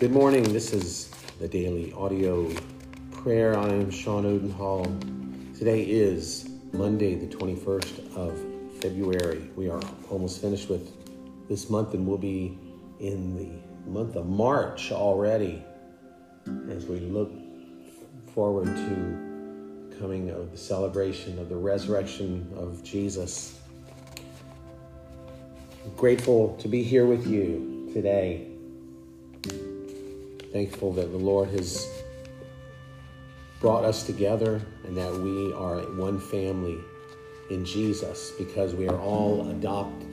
Good 0.00 0.12
morning. 0.12 0.44
This 0.44 0.72
is 0.72 1.10
the 1.40 1.46
daily 1.46 1.92
audio 1.92 2.50
prayer. 3.10 3.54
I 3.54 3.68
am 3.68 3.90
Sean 3.90 4.24
Odenhall. 4.24 4.86
Today 5.58 5.82
is 5.82 6.48
Monday, 6.72 7.16
the 7.16 7.26
21st 7.26 8.16
of 8.16 8.80
February. 8.80 9.50
We 9.56 9.68
are 9.68 9.82
almost 10.08 10.40
finished 10.40 10.70
with 10.70 10.90
this 11.50 11.68
month 11.68 11.92
and 11.92 12.06
we'll 12.06 12.16
be 12.16 12.56
in 12.98 13.36
the 13.36 13.90
month 13.90 14.16
of 14.16 14.26
March 14.26 14.90
already 14.90 15.62
as 16.70 16.86
we 16.86 17.00
look 17.00 17.30
forward 18.34 18.68
to 18.68 19.96
coming 20.00 20.30
of 20.30 20.50
the 20.50 20.56
celebration 20.56 21.38
of 21.38 21.50
the 21.50 21.56
resurrection 21.56 22.50
of 22.56 22.82
Jesus. 22.82 23.60
I'm 25.84 25.94
grateful 25.94 26.56
to 26.56 26.68
be 26.68 26.82
here 26.82 27.04
with 27.04 27.26
you 27.26 27.90
today 27.92 28.46
thankful 30.52 30.92
that 30.94 31.10
the 31.12 31.18
Lord 31.18 31.48
has 31.50 31.86
brought 33.60 33.84
us 33.84 34.04
together 34.04 34.60
and 34.84 34.96
that 34.96 35.12
we 35.12 35.52
are 35.52 35.78
one 35.96 36.18
family 36.18 36.78
in 37.50 37.64
Jesus 37.64 38.32
because 38.38 38.74
we 38.74 38.88
are 38.88 38.98
all 38.98 39.50
adopted 39.50 40.08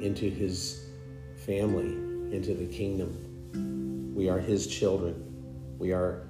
into 0.00 0.28
his 0.28 0.86
family, 1.46 1.92
into 2.34 2.54
the 2.54 2.66
kingdom. 2.66 4.14
We 4.14 4.28
are 4.28 4.38
his 4.38 4.66
children. 4.66 5.74
We 5.78 5.92
are 5.92 6.26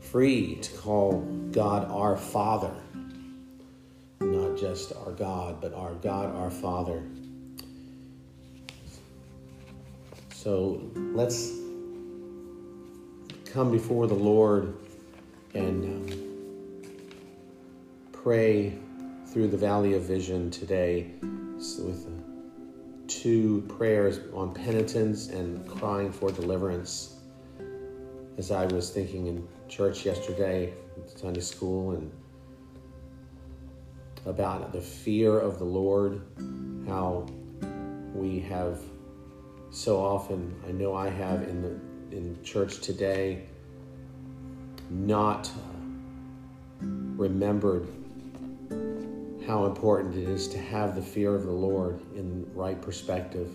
free 0.00 0.56
to 0.56 0.76
call 0.78 1.20
God 1.52 1.90
our 1.90 2.16
Father, 2.16 2.74
not 4.20 4.56
just 4.58 4.92
our 4.94 5.12
God, 5.12 5.60
but 5.60 5.72
our 5.74 5.94
God, 5.94 6.34
our 6.34 6.50
Father. 6.50 7.02
So 10.30 10.80
let's 10.94 11.63
come 13.54 13.70
before 13.70 14.08
the 14.08 14.14
Lord 14.14 14.74
and 15.54 15.84
um, 15.84 16.90
pray 18.10 18.76
through 19.28 19.46
the 19.46 19.56
valley 19.56 19.94
of 19.94 20.02
vision 20.02 20.50
today 20.50 21.12
with 21.22 22.04
uh, 22.04 22.10
two 23.06 23.64
prayers 23.68 24.18
on 24.34 24.52
penitence 24.52 25.28
and 25.28 25.64
crying 25.68 26.10
for 26.10 26.32
deliverance. 26.32 27.20
As 28.38 28.50
I 28.50 28.66
was 28.66 28.90
thinking 28.90 29.28
in 29.28 29.46
church 29.68 30.04
yesterday, 30.04 30.74
Sunday 31.14 31.40
school, 31.40 31.92
and 31.92 32.10
about 34.26 34.72
the 34.72 34.80
fear 34.80 35.38
of 35.38 35.60
the 35.60 35.64
Lord, 35.64 36.22
how 36.88 37.24
we 38.16 38.40
have 38.40 38.80
so 39.70 40.02
often, 40.02 40.60
I 40.66 40.72
know 40.72 40.96
I 40.96 41.08
have 41.08 41.44
in 41.44 41.62
the 41.62 41.93
in 42.10 42.38
church 42.42 42.80
today 42.80 43.44
not 44.90 45.48
uh, 45.48 46.86
remembered 47.16 47.88
how 49.46 49.66
important 49.66 50.14
it 50.14 50.28
is 50.28 50.48
to 50.48 50.58
have 50.58 50.94
the 50.94 51.02
fear 51.02 51.34
of 51.34 51.44
the 51.44 51.52
Lord 51.52 52.00
in 52.14 52.46
right 52.54 52.80
perspective. 52.80 53.52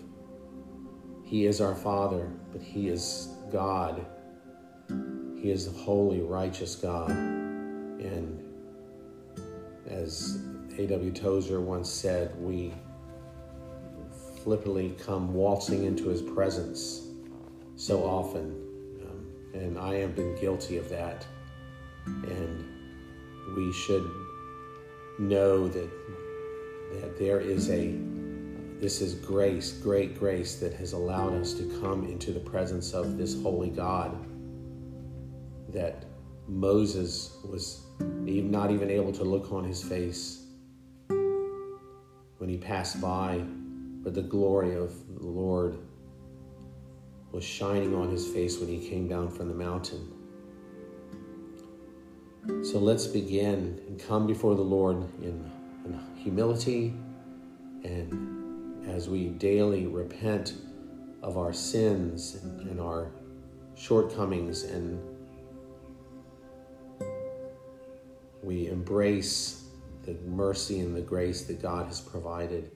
He 1.24 1.46
is 1.46 1.60
our 1.60 1.74
Father, 1.74 2.30
but 2.52 2.62
He 2.62 2.88
is 2.88 3.28
God. 3.52 4.04
He 5.36 5.50
is 5.50 5.66
the 5.72 5.78
holy, 5.78 6.20
righteous 6.20 6.76
God. 6.76 7.10
And 7.10 8.44
as 9.86 10.42
A.W. 10.78 11.10
Tozer 11.12 11.60
once 11.60 11.90
said, 11.90 12.38
we 12.40 12.72
flippantly 14.42 14.96
come 15.04 15.34
waltzing 15.34 15.84
into 15.84 16.08
His 16.08 16.22
presence 16.22 17.09
so 17.80 18.04
often. 18.04 18.54
Um, 19.02 19.26
and 19.54 19.78
I 19.78 19.94
have 19.94 20.14
been 20.14 20.38
guilty 20.38 20.76
of 20.76 20.90
that. 20.90 21.26
And 22.04 22.64
we 23.56 23.72
should 23.72 24.08
know 25.18 25.66
that, 25.66 25.90
that 26.92 27.18
there 27.18 27.40
is 27.40 27.70
a, 27.70 27.94
this 28.80 29.00
is 29.00 29.14
grace, 29.14 29.72
great 29.72 30.18
grace 30.18 30.56
that 30.56 30.74
has 30.74 30.92
allowed 30.92 31.32
us 31.32 31.54
to 31.54 31.80
come 31.80 32.04
into 32.04 32.32
the 32.32 32.40
presence 32.40 32.92
of 32.92 33.16
this 33.16 33.40
holy 33.42 33.70
God. 33.70 34.14
That 35.70 36.04
Moses 36.48 37.38
was 37.48 37.86
not 37.98 38.70
even 38.70 38.90
able 38.90 39.12
to 39.12 39.24
look 39.24 39.52
on 39.52 39.64
his 39.64 39.82
face 39.82 40.44
when 41.08 42.50
he 42.50 42.58
passed 42.58 43.00
by, 43.00 43.38
but 44.02 44.12
the 44.12 44.22
glory 44.22 44.74
of 44.74 44.92
the 45.18 45.26
Lord 45.26 45.78
was 47.32 47.44
shining 47.44 47.94
on 47.94 48.10
his 48.10 48.26
face 48.26 48.58
when 48.58 48.68
he 48.68 48.88
came 48.88 49.08
down 49.08 49.30
from 49.30 49.48
the 49.48 49.54
mountain. 49.54 50.12
So 52.64 52.78
let's 52.78 53.06
begin 53.06 53.80
and 53.86 54.00
come 54.00 54.26
before 54.26 54.54
the 54.54 54.62
Lord 54.62 54.96
in, 55.22 55.50
in 55.84 56.00
humility 56.16 56.94
and 57.84 58.88
as 58.88 59.08
we 59.08 59.28
daily 59.28 59.86
repent 59.86 60.54
of 61.22 61.36
our 61.36 61.52
sins 61.52 62.36
and, 62.42 62.68
and 62.68 62.80
our 62.80 63.12
shortcomings 63.74 64.64
and 64.64 65.00
we 68.42 68.68
embrace 68.68 69.68
the 70.04 70.14
mercy 70.26 70.80
and 70.80 70.96
the 70.96 71.00
grace 71.00 71.44
that 71.44 71.60
God 71.62 71.86
has 71.86 72.00
provided 72.00 72.70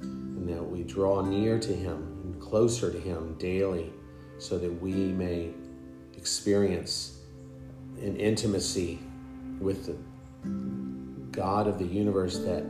and 0.00 0.48
that 0.48 0.62
we 0.62 0.82
draw 0.82 1.22
near 1.22 1.58
to 1.58 1.72
Him 1.74 2.20
and 2.24 2.40
closer 2.40 2.92
to 2.92 2.98
Him 2.98 3.34
daily 3.38 3.92
so 4.38 4.58
that 4.58 4.70
we 4.80 4.92
may 4.92 5.50
experience 6.16 7.20
an 8.02 8.16
intimacy 8.16 8.98
with 9.60 9.86
the 9.86 9.96
God 11.30 11.66
of 11.66 11.78
the 11.78 11.84
universe 11.84 12.38
that 12.38 12.64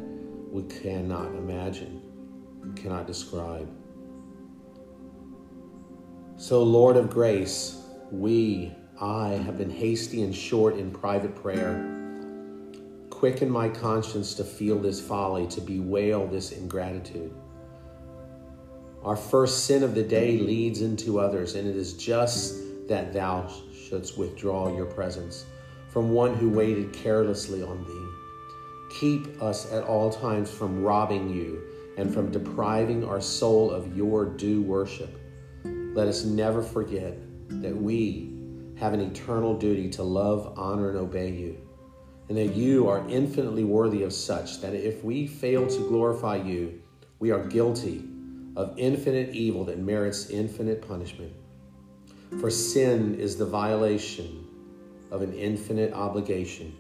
we 0.51 0.63
cannot 0.63 1.29
imagine, 1.35 2.03
cannot 2.77 3.07
describe. 3.07 3.69
So, 6.37 6.63
Lord 6.63 6.97
of 6.97 7.11
grace, 7.11 7.81
we, 8.11 8.73
I, 9.01 9.31
have 9.31 9.59
been 9.59 9.71
hasty 9.71 10.23
and 10.23 10.35
short 10.35 10.77
in 10.77 10.91
private 10.91 11.35
prayer. 11.35 11.94
Quicken 13.25 13.49
my 13.49 13.71
conscience 13.71 14.35
to 14.35 14.45
feel 14.45 14.79
this 14.79 15.01
folly, 15.01 15.47
to 15.47 15.63
bewail 15.63 16.27
this 16.27 16.53
ingratitude. 16.53 17.35
Our 19.03 19.17
first 19.17 19.65
sin 19.65 19.83
of 19.83 19.95
the 19.95 20.03
day 20.03 20.37
leads 20.37 20.83
into 20.83 21.19
others, 21.19 21.55
and 21.55 21.67
it 21.67 21.75
is 21.75 21.95
just 21.95 22.55
that 22.87 23.15
thou 23.15 23.51
shouldst 23.89 24.19
withdraw 24.19 24.77
your 24.77 24.85
presence 24.85 25.47
from 25.89 26.11
one 26.11 26.35
who 26.35 26.51
waited 26.51 26.93
carelessly 26.93 27.63
on 27.63 27.83
thee. 27.85 28.99
Keep 29.01 29.43
us 29.43 29.73
at 29.73 29.85
all 29.85 30.13
times 30.13 30.51
from 30.51 30.83
robbing 30.83 31.31
you 31.31 31.63
and 31.97 32.13
from 32.13 32.31
depriving 32.31 33.07
our 33.07 33.23
soul 33.23 33.71
of 33.71 33.97
your 33.97 34.27
due 34.27 34.61
worship. 34.61 35.19
Let 35.65 36.09
us 36.09 36.25
never 36.25 36.63
forget 36.63 37.17
that 37.49 37.75
we 37.75 38.35
have 38.77 38.93
an 38.93 39.01
eternal 39.01 39.57
duty 39.57 39.89
to 39.93 40.03
love, 40.03 40.53
honor, 40.59 40.91
and 40.91 40.99
obey 40.99 41.31
you 41.31 41.65
and 42.29 42.39
that 42.39 42.55
you 42.55 42.89
are 42.89 43.07
infinitely 43.09 43.65
worthy 43.65 44.03
of 44.03 44.13
such 44.13 44.61
that 44.61 44.75
if 44.75 45.05
we 45.05 45.27
fail 45.27 45.67
to 45.67 45.89
glorify 45.89 46.37
you, 46.37 46.81
we 47.19 47.31
are 47.31 47.45
guilty 47.45 48.05
of 48.57 48.75
infinite 48.79 49.35
evil 49.35 49.65
that 49.65 49.79
merits 49.79 50.31
infinite 50.31 50.87
punishment. 50.87 51.33
For 52.41 52.51
sin 52.51 53.15
is 53.17 53.37
the 53.37 53.47
violation 53.47 54.47
of 55.11 55.23
an 55.23 55.33
infinite 55.35 55.93
obligation. 55.93 56.75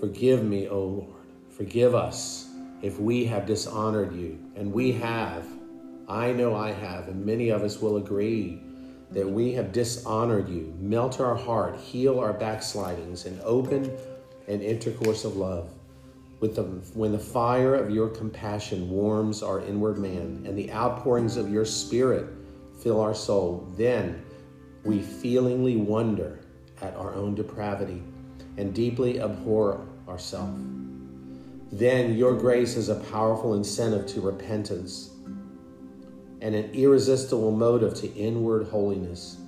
Forgive 0.00 0.44
me, 0.44 0.68
O 0.68 0.84
Lord. 0.84 1.26
Forgive 1.56 1.94
us 1.94 2.48
if 2.82 3.00
we 3.00 3.24
have 3.24 3.46
dishonored 3.46 4.14
you. 4.14 4.38
And 4.56 4.72
we 4.72 4.92
have. 4.92 5.46
I 6.06 6.32
know 6.32 6.54
I 6.54 6.72
have, 6.72 7.08
and 7.08 7.24
many 7.24 7.48
of 7.48 7.62
us 7.62 7.80
will 7.80 7.96
agree 7.96 8.60
that 9.10 9.28
we 9.28 9.52
have 9.52 9.72
dishonored 9.72 10.48
you. 10.48 10.76
Melt 10.78 11.18
our 11.18 11.34
heart, 11.34 11.76
heal 11.76 12.20
our 12.20 12.34
backslidings, 12.34 13.24
and 13.24 13.40
open 13.42 13.90
and 14.48 14.62
intercourse 14.62 15.24
of 15.24 15.36
love. 15.36 15.70
The, 16.40 16.62
when 16.92 17.12
the 17.12 17.18
fire 17.18 17.74
of 17.74 17.88
your 17.88 18.08
compassion 18.08 18.90
warms 18.90 19.42
our 19.42 19.60
inward 19.60 19.96
man 19.96 20.44
and 20.46 20.58
the 20.58 20.70
outpourings 20.72 21.38
of 21.38 21.50
your 21.50 21.64
spirit 21.64 22.26
fill 22.82 23.00
our 23.00 23.14
soul, 23.14 23.66
then 23.78 24.22
we 24.84 25.00
feelingly 25.00 25.76
wonder 25.76 26.40
at 26.82 26.94
our 26.96 27.14
own 27.14 27.34
depravity 27.34 28.02
and 28.58 28.74
deeply 28.74 29.22
abhor 29.22 29.86
ourselves. 30.06 30.62
Then 31.72 32.14
your 32.14 32.34
grace 32.34 32.76
is 32.76 32.90
a 32.90 32.96
powerful 32.96 33.54
incentive 33.54 34.06
to 34.08 34.20
repentance 34.20 35.10
and 36.40 36.54
an 36.54 36.70
irresistible 36.74 37.50
motive 37.50 37.94
to 37.94 38.14
inward 38.14 38.68
holiness. 38.68 39.38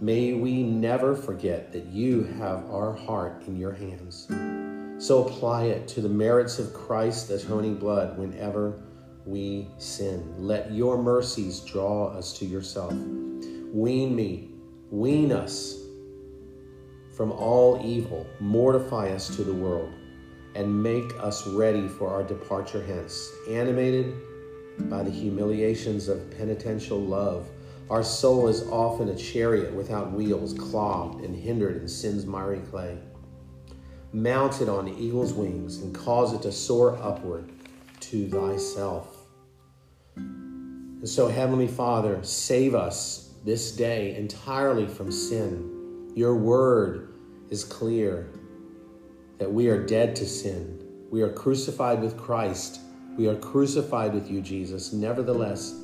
May 0.00 0.34
we 0.34 0.62
never 0.62 1.16
forget 1.16 1.72
that 1.72 1.86
you 1.86 2.24
have 2.38 2.68
our 2.70 2.92
heart 2.92 3.44
in 3.46 3.56
your 3.56 3.72
hands. 3.72 4.26
So 4.98 5.24
apply 5.24 5.64
it 5.64 5.88
to 5.88 6.02
the 6.02 6.08
merits 6.08 6.58
of 6.58 6.74
Christ's 6.74 7.30
atoning 7.30 7.76
blood 7.76 8.18
whenever 8.18 8.82
we 9.24 9.68
sin. 9.78 10.34
Let 10.38 10.70
your 10.70 11.02
mercies 11.02 11.60
draw 11.60 12.08
us 12.08 12.36
to 12.38 12.44
yourself. 12.44 12.92
Wean 13.72 14.14
me, 14.14 14.50
wean 14.90 15.32
us 15.32 15.78
from 17.16 17.32
all 17.32 17.80
evil, 17.82 18.26
mortify 18.38 19.08
us 19.12 19.34
to 19.36 19.44
the 19.44 19.54
world, 19.54 19.90
and 20.54 20.82
make 20.82 21.10
us 21.20 21.46
ready 21.46 21.88
for 21.88 22.08
our 22.08 22.22
departure 22.22 22.84
hence, 22.84 23.30
animated 23.48 24.14
by 24.90 25.02
the 25.02 25.10
humiliations 25.10 26.08
of 26.08 26.30
penitential 26.36 26.98
love. 26.98 27.48
Our 27.88 28.02
soul 28.02 28.48
is 28.48 28.66
often 28.68 29.08
a 29.08 29.16
chariot 29.16 29.72
without 29.72 30.12
wheels, 30.12 30.52
clogged 30.54 31.24
and 31.24 31.36
hindered 31.36 31.76
in 31.76 31.88
sin's 31.88 32.26
miry 32.26 32.60
clay. 32.60 32.98
Mount 34.12 34.60
it 34.60 34.68
on 34.68 34.86
the 34.86 34.96
eagle's 34.98 35.32
wings 35.32 35.78
and 35.78 35.94
cause 35.94 36.32
it 36.32 36.42
to 36.42 36.52
soar 36.52 36.98
upward 37.02 37.50
to 38.00 38.28
thyself. 38.28 39.16
And 40.16 41.08
so, 41.08 41.28
Heavenly 41.28 41.68
Father, 41.68 42.18
save 42.22 42.74
us 42.74 43.34
this 43.44 43.72
day 43.72 44.16
entirely 44.16 44.86
from 44.86 45.12
sin 45.12 45.76
your 46.16 46.34
word 46.34 47.12
is 47.50 47.62
clear 47.62 48.30
that 49.38 49.52
we 49.52 49.68
are 49.68 49.84
dead 49.84 50.16
to 50.16 50.24
sin. 50.26 50.82
We 51.10 51.20
are 51.20 51.28
crucified 51.28 52.00
with 52.00 52.16
Christ. 52.16 52.80
We 53.18 53.28
are 53.28 53.36
crucified 53.36 54.14
with 54.14 54.30
you, 54.30 54.40
Jesus. 54.40 54.94
Nevertheless, 54.94 55.78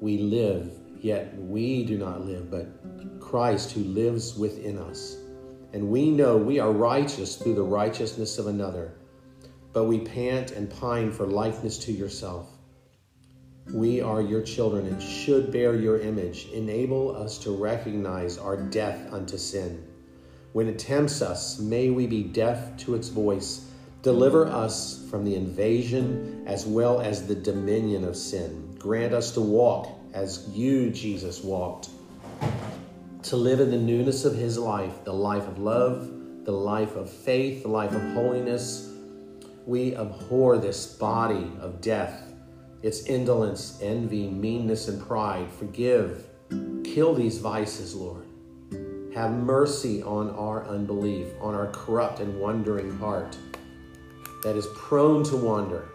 we 0.00 0.18
live, 0.18 0.70
yet 1.04 1.36
we 1.36 1.84
do 1.84 1.98
not 1.98 2.24
live, 2.24 2.50
but 2.50 3.20
Christ 3.20 3.72
who 3.72 3.84
lives 3.84 4.34
within 4.36 4.78
us. 4.78 5.18
And 5.74 5.90
we 5.90 6.10
know 6.10 6.38
we 6.38 6.58
are 6.58 6.72
righteous 6.72 7.36
through 7.36 7.56
the 7.56 7.62
righteousness 7.62 8.38
of 8.38 8.46
another, 8.46 8.94
but 9.74 9.84
we 9.84 9.98
pant 9.98 10.52
and 10.52 10.70
pine 10.70 11.12
for 11.12 11.26
likeness 11.26 11.76
to 11.80 11.92
yourself. 11.92 12.48
We 13.70 14.00
are 14.00 14.22
your 14.22 14.40
children 14.40 14.86
and 14.86 15.02
should 15.02 15.52
bear 15.52 15.76
your 15.76 16.00
image. 16.00 16.48
Enable 16.54 17.14
us 17.14 17.36
to 17.40 17.50
recognize 17.50 18.38
our 18.38 18.56
death 18.56 19.12
unto 19.12 19.36
sin. 19.36 19.86
When 20.54 20.68
it 20.68 20.78
tempts 20.78 21.20
us, 21.20 21.58
may 21.58 21.90
we 21.90 22.06
be 22.06 22.22
deaf 22.22 22.78
to 22.78 22.94
its 22.94 23.08
voice. 23.08 23.68
Deliver 24.00 24.46
us 24.46 25.06
from 25.10 25.24
the 25.26 25.34
invasion 25.34 26.44
as 26.46 26.64
well 26.64 27.02
as 27.02 27.26
the 27.26 27.34
dominion 27.34 28.04
of 28.04 28.16
sin. 28.16 28.74
Grant 28.78 29.12
us 29.12 29.32
to 29.32 29.42
walk 29.42 30.00
as 30.14 30.48
you, 30.48 30.90
Jesus, 30.90 31.42
walked, 31.42 31.90
to 33.24 33.36
live 33.36 33.60
in 33.60 33.70
the 33.70 33.76
newness 33.76 34.24
of 34.24 34.34
his 34.34 34.56
life, 34.56 35.04
the 35.04 35.12
life 35.12 35.46
of 35.46 35.58
love, 35.58 36.10
the 36.44 36.52
life 36.52 36.96
of 36.96 37.10
faith, 37.10 37.62
the 37.62 37.68
life 37.68 37.92
of 37.92 38.02
holiness. 38.14 38.90
We 39.66 39.96
abhor 39.96 40.56
this 40.56 40.86
body 40.86 41.50
of 41.60 41.80
death 41.80 42.30
its 42.84 43.06
indolence, 43.06 43.78
envy, 43.80 44.28
meanness, 44.28 44.88
and 44.88 45.00
pride. 45.00 45.50
Forgive. 45.50 46.26
Kill 46.84 47.14
these 47.14 47.38
vices, 47.38 47.94
Lord. 47.94 48.26
Have 49.14 49.32
mercy 49.32 50.02
on 50.02 50.28
our 50.36 50.68
unbelief, 50.68 51.28
on 51.40 51.54
our 51.54 51.68
corrupt 51.68 52.20
and 52.20 52.38
wandering 52.38 52.98
heart 52.98 53.38
that 54.42 54.54
is 54.54 54.66
prone 54.74 55.24
to 55.24 55.36
wander, 55.38 55.88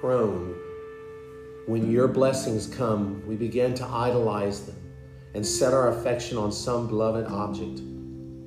prone. 0.00 0.65
When 1.66 1.90
your 1.90 2.08
blessings 2.08 2.66
come, 2.66 3.26
we 3.26 3.36
begin 3.36 3.74
to 3.74 3.84
idolize 3.84 4.66
them 4.66 4.80
and 5.34 5.44
set 5.44 5.74
our 5.74 5.88
affection 5.88 6.38
on 6.38 6.52
some 6.52 6.86
beloved 6.86 7.26
object 7.26 7.80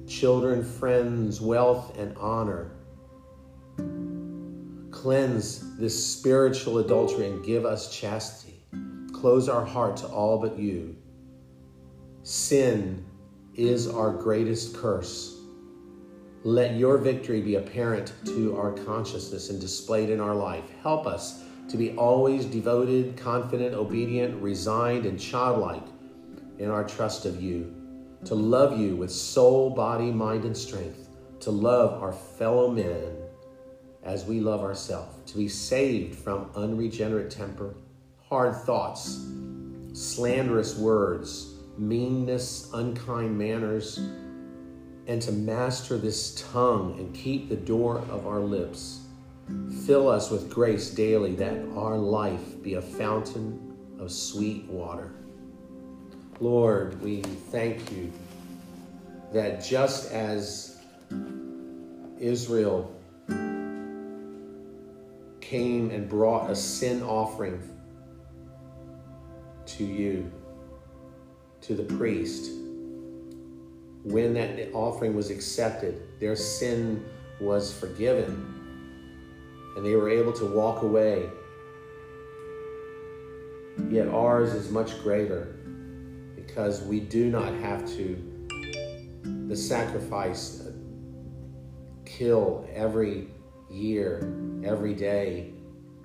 children, 0.08 0.64
friends, 0.64 1.40
wealth, 1.40 1.96
and 2.00 2.18
honor 2.18 2.72
Cleanse 4.92 5.78
this 5.78 6.14
spiritual 6.14 6.80
adultery 6.80 7.28
and 7.28 7.42
give 7.46 7.64
us 7.66 7.96
chastity. 7.98 8.62
Close 9.14 9.48
our 9.48 9.64
heart 9.64 9.96
to 9.98 10.08
all 10.08 10.38
but 10.40 10.60
you. 10.60 10.98
Sin 12.24 13.06
is 13.56 13.88
our 13.88 14.12
greatest 14.12 14.76
curse. 14.76 15.40
Let 16.44 16.76
your 16.76 16.98
victory 16.98 17.42
be 17.42 17.56
apparent 17.56 18.12
to 18.26 18.58
our 18.58 18.74
consciousness 18.74 19.50
and 19.50 19.62
displayed 19.62 20.10
in 20.10 20.20
our 20.20 20.36
life. 20.36 20.66
Help 20.82 21.08
us 21.08 21.44
to 21.70 21.78
be 21.78 21.96
always 21.96 22.46
devoted, 22.46 23.16
confident, 23.16 23.76
obedient, 23.76 24.42
resigned, 24.42 25.06
and 25.06 25.20
childlike 25.20 25.84
in 26.58 26.70
our 26.70 26.84
trust 26.84 27.26
of 27.26 27.42
you, 27.42 27.74
to 28.26 28.36
love 28.36 28.78
you 28.78 28.96
with 28.96 29.12
soul, 29.12 29.70
body, 29.70 30.12
mind, 30.12 30.44
and 30.46 30.58
strength, 30.58 31.08
to 31.40 31.52
love 31.52 32.02
our 32.02 32.12
fellow 32.12 32.70
men 32.70 33.16
as 34.04 34.26
we 34.26 34.40
love 34.40 34.62
ourselves, 34.62 35.32
to 35.32 35.38
be 35.38 35.48
saved 35.48 36.16
from 36.16 36.50
unregenerate 36.56 37.30
temper, 37.30 37.76
hard 38.28 38.56
thoughts, 38.56 39.28
slanderous 39.94 40.78
words, 40.78 41.54
meanness, 41.78 42.70
unkind 42.74 43.38
manners, 43.38 44.00
and 45.08 45.22
to 45.22 45.32
master 45.32 45.98
this 45.98 46.44
tongue 46.52 46.98
and 47.00 47.14
keep 47.14 47.48
the 47.48 47.56
door 47.56 48.00
of 48.10 48.28
our 48.28 48.40
lips. 48.40 49.02
Fill 49.86 50.08
us 50.08 50.30
with 50.30 50.50
grace 50.50 50.92
daily 50.92 51.36
that 51.36 51.58
our 51.76 51.98
life 51.98 52.62
be 52.62 52.76
a 52.76 52.82
fountain 52.82 53.76
of 54.00 54.12
sweet 54.12 54.66
water. 54.66 55.12
Lord, 56.40 57.02
we 57.02 57.22
thank 57.22 57.92
you 57.92 58.12
that 59.34 59.64
just 59.64 60.12
as 60.12 60.80
Israel 62.20 62.96
came 65.42 65.90
and 65.90 66.08
brought 66.08 66.52
a 66.52 66.56
sin 66.56 67.02
offering 67.02 67.62
to 69.66 69.84
you, 69.84 70.32
to 71.62 71.74
the 71.74 71.84
priest. 71.84 72.52
When 74.04 74.34
that 74.36 74.72
offering 74.74 75.16
was 75.16 75.32
accepted, 75.32 76.20
their 76.20 76.36
sin 76.36 77.04
was 77.40 77.74
forgiven 77.74 78.59
and 79.76 79.86
they 79.86 79.96
were 79.96 80.10
able 80.10 80.34
to 80.34 80.46
walk 80.46 80.82
away. 80.82 81.30
Yet 83.90 84.08
ours 84.08 84.54
is 84.54 84.70
much 84.70 85.02
greater 85.02 85.56
because 86.36 86.82
we 86.82 87.00
do 87.00 87.30
not 87.30 87.54
have 87.56 87.88
to, 87.96 88.40
the 89.48 89.56
sacrifice, 89.56 90.68
kill 92.06 92.68
every 92.74 93.28
year, 93.70 94.34
every 94.64 94.94
day, 94.94 95.54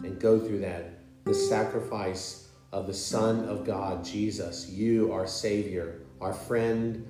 and 0.02 0.20
go 0.20 0.38
through 0.38 0.60
that. 0.60 0.98
The 1.24 1.34
sacrifice 1.34 2.48
of 2.72 2.86
the 2.86 2.94
Son 2.94 3.48
of 3.48 3.64
God, 3.64 4.04
Jesus, 4.04 4.68
you, 4.68 5.12
our 5.12 5.26
Savior, 5.26 6.00
our 6.20 6.32
friend, 6.32 7.06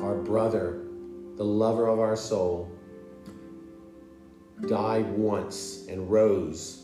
our 0.00 0.16
brother, 0.16 0.84
the 1.36 1.44
lover 1.44 1.88
of 1.88 2.00
our 2.00 2.16
soul, 2.16 2.71
died 4.68 5.10
once 5.10 5.86
and 5.88 6.10
rose 6.10 6.82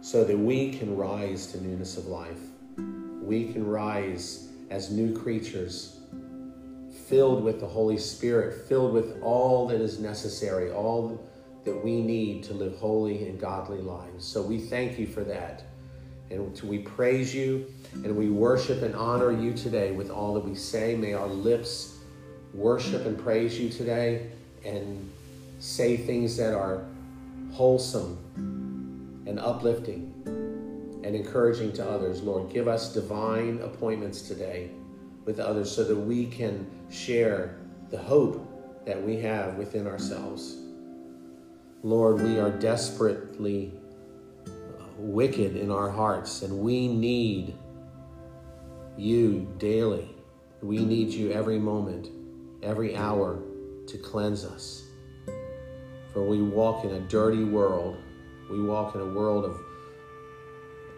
so 0.00 0.24
that 0.24 0.38
we 0.38 0.72
can 0.72 0.96
rise 0.96 1.46
to 1.48 1.62
newness 1.62 1.96
of 1.96 2.06
life. 2.06 2.40
We 3.22 3.52
can 3.52 3.66
rise 3.66 4.48
as 4.70 4.90
new 4.90 5.16
creatures, 5.16 5.98
filled 7.06 7.42
with 7.42 7.60
the 7.60 7.66
Holy 7.66 7.96
Spirit, 7.98 8.68
filled 8.68 8.92
with 8.92 9.22
all 9.22 9.66
that 9.68 9.80
is 9.80 10.00
necessary, 10.00 10.70
all 10.70 11.26
that 11.64 11.84
we 11.84 12.02
need 12.02 12.42
to 12.44 12.54
live 12.54 12.76
holy 12.76 13.28
and 13.28 13.40
godly 13.40 13.80
lives. 13.80 14.24
So 14.24 14.42
we 14.42 14.58
thank 14.58 14.98
you 14.98 15.06
for 15.06 15.24
that. 15.24 15.62
And 16.30 16.60
we 16.62 16.78
praise 16.78 17.34
you 17.34 17.72
and 17.92 18.16
we 18.16 18.28
worship 18.28 18.82
and 18.82 18.94
honor 18.94 19.30
you 19.30 19.54
today 19.54 19.92
with 19.92 20.10
all 20.10 20.34
that 20.34 20.44
we 20.44 20.54
say. 20.54 20.96
May 20.96 21.14
our 21.14 21.28
lips 21.28 21.98
worship 22.52 23.06
and 23.06 23.18
praise 23.18 23.58
you 23.58 23.68
today 23.68 24.30
and 24.64 25.10
say 25.60 25.96
things 25.96 26.36
that 26.36 26.54
are 26.54 26.84
wholesome 27.54 28.18
and 29.28 29.38
uplifting 29.38 30.12
and 31.04 31.14
encouraging 31.14 31.72
to 31.72 31.88
others. 31.88 32.20
Lord, 32.20 32.52
give 32.52 32.66
us 32.66 32.92
divine 32.92 33.60
appointments 33.62 34.22
today 34.22 34.72
with 35.24 35.38
others 35.38 35.70
so 35.70 35.84
that 35.84 35.94
we 35.94 36.26
can 36.26 36.66
share 36.90 37.60
the 37.90 37.98
hope 37.98 38.84
that 38.84 39.00
we 39.00 39.20
have 39.20 39.54
within 39.54 39.86
ourselves. 39.86 40.56
Lord, 41.84 42.20
we 42.22 42.40
are 42.40 42.50
desperately 42.50 43.72
wicked 44.98 45.56
in 45.56 45.70
our 45.70 45.90
hearts 45.90 46.42
and 46.42 46.58
we 46.58 46.88
need 46.88 47.54
you 48.96 49.48
daily. 49.58 50.12
We 50.60 50.84
need 50.84 51.10
you 51.10 51.30
every 51.30 51.60
moment, 51.60 52.08
every 52.64 52.96
hour 52.96 53.40
to 53.86 53.98
cleanse 53.98 54.44
us. 54.44 54.82
For 56.14 56.22
we 56.22 56.40
walk 56.40 56.84
in 56.84 56.92
a 56.92 57.00
dirty 57.00 57.42
world. 57.42 58.00
We 58.48 58.62
walk 58.62 58.94
in 58.94 59.00
a 59.00 59.06
world 59.06 59.44
of, 59.44 59.60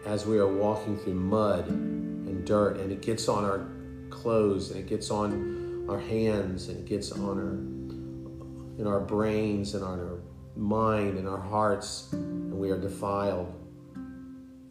as 0.05 0.27
we 0.27 0.37
are 0.37 0.47
walking 0.47 0.95
through 0.95 1.15
mud 1.15 1.67
and 1.67 2.45
dirt, 2.45 2.77
and 2.77 2.91
it 2.91 3.01
gets 3.01 3.27
on 3.27 3.43
our 3.43 3.67
clothes 4.11 4.69
and 4.69 4.79
it 4.79 4.87
gets 4.87 5.09
on 5.09 5.87
our 5.89 5.99
hands 5.99 6.69
and 6.69 6.77
it 6.77 6.85
gets 6.85 7.11
on 7.11 7.37
our, 7.37 8.79
in 8.79 8.85
our 8.85 8.99
brains 8.99 9.73
and 9.73 9.83
on 9.83 9.99
our 9.99 10.19
mind 10.55 11.17
and 11.17 11.27
our 11.27 11.41
hearts, 11.41 12.09
and 12.11 12.53
we 12.53 12.69
are 12.69 12.79
defiled. 12.79 13.51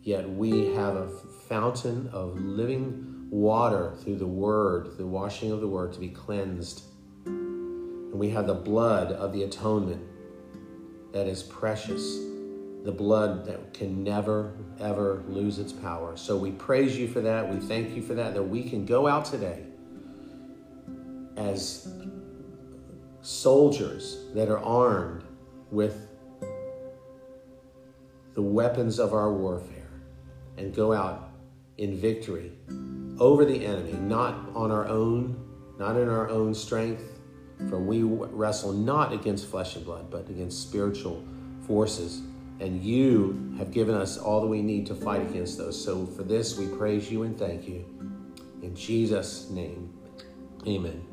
Yet 0.02 0.30
we 0.30 0.74
have 0.74 0.94
a 0.94 1.08
fountain 1.48 2.08
of 2.12 2.38
living 2.38 3.26
water 3.30 3.94
through 3.98 4.16
the 4.18 4.26
word, 4.26 4.96
the 4.96 5.06
washing 5.06 5.50
of 5.50 5.60
the 5.60 5.66
word, 5.66 5.92
to 5.94 5.98
be 5.98 6.08
cleansed. 6.08 6.84
And 7.24 8.12
we 8.12 8.30
have 8.30 8.46
the 8.46 8.54
blood 8.54 9.10
of 9.10 9.32
the 9.32 9.42
atonement 9.42 10.02
that 11.16 11.26
is 11.26 11.42
precious, 11.42 12.18
the 12.84 12.92
blood 12.92 13.46
that 13.46 13.72
can 13.72 14.04
never, 14.04 14.52
ever 14.78 15.24
lose 15.28 15.58
its 15.58 15.72
power. 15.72 16.14
So 16.14 16.36
we 16.36 16.50
praise 16.50 16.98
you 16.98 17.08
for 17.08 17.22
that. 17.22 17.48
We 17.48 17.58
thank 17.58 17.96
you 17.96 18.02
for 18.02 18.12
that, 18.12 18.34
that 18.34 18.42
we 18.42 18.62
can 18.62 18.84
go 18.84 19.06
out 19.06 19.24
today 19.24 19.64
as 21.38 21.88
soldiers 23.22 24.26
that 24.34 24.50
are 24.50 24.58
armed 24.58 25.24
with 25.70 26.06
the 28.34 28.42
weapons 28.42 28.98
of 28.98 29.14
our 29.14 29.32
warfare 29.32 30.02
and 30.58 30.74
go 30.74 30.92
out 30.92 31.30
in 31.78 31.96
victory 31.96 32.52
over 33.18 33.46
the 33.46 33.64
enemy, 33.64 33.94
not 33.94 34.50
on 34.54 34.70
our 34.70 34.86
own, 34.86 35.42
not 35.78 35.96
in 35.96 36.10
our 36.10 36.28
own 36.28 36.52
strength, 36.52 37.15
for 37.68 37.78
we 37.78 38.02
wrestle 38.02 38.72
not 38.72 39.12
against 39.12 39.46
flesh 39.46 39.76
and 39.76 39.84
blood, 39.84 40.10
but 40.10 40.28
against 40.28 40.62
spiritual 40.62 41.24
forces. 41.66 42.20
And 42.60 42.82
you 42.82 43.54
have 43.58 43.70
given 43.70 43.94
us 43.94 44.18
all 44.18 44.40
that 44.40 44.46
we 44.46 44.62
need 44.62 44.86
to 44.86 44.94
fight 44.94 45.22
against 45.22 45.58
those. 45.58 45.82
So 45.82 46.06
for 46.06 46.22
this, 46.22 46.56
we 46.56 46.66
praise 46.68 47.10
you 47.10 47.24
and 47.24 47.38
thank 47.38 47.68
you. 47.68 47.84
In 48.62 48.74
Jesus' 48.74 49.50
name, 49.50 49.92
amen. 50.66 51.04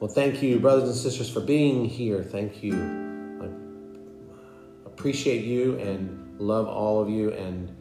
Well, 0.00 0.10
thank 0.10 0.42
you, 0.42 0.58
brothers 0.58 0.88
and 0.88 0.96
sisters, 0.96 1.30
for 1.30 1.40
being 1.40 1.84
here. 1.84 2.22
Thank 2.22 2.62
you. 2.62 2.74
I 3.40 4.86
appreciate 4.86 5.44
you 5.44 5.78
and 5.78 6.38
love 6.40 6.66
all 6.66 7.00
of 7.00 7.08
you. 7.08 7.30
And 7.30 7.74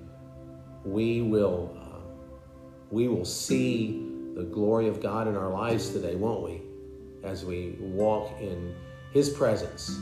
we 0.86 1.22
will, 1.22 1.76
uh, 1.78 2.00
we 2.92 3.08
will 3.08 3.26
see 3.26 4.13
the 4.36 4.44
glory 4.44 4.88
of 4.88 5.02
God 5.02 5.28
in 5.28 5.36
our 5.36 5.50
lives 5.50 5.90
today, 5.90 6.16
won't 6.16 6.44
we? 6.44 6.62
As 7.24 7.46
we 7.46 7.78
walk 7.80 8.40
in 8.40 8.76
His 9.12 9.30
presence. 9.30 10.00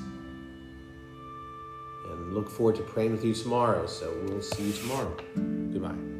And 2.09 2.33
look 2.33 2.49
forward 2.49 2.75
to 2.75 2.83
praying 2.83 3.11
with 3.11 3.23
you 3.23 3.33
tomorrow. 3.33 3.85
So 3.85 4.13
we'll 4.25 4.41
see 4.41 4.63
you 4.63 4.73
tomorrow. 4.73 6.10